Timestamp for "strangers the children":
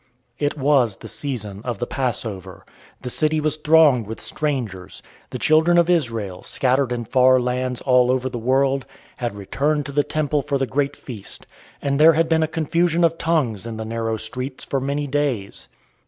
4.19-5.77